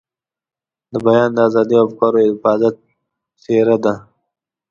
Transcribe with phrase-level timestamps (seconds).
[0.91, 2.75] د بیان د ازادۍ او افکارو د حفاظت
[3.43, 3.93] څېره ده.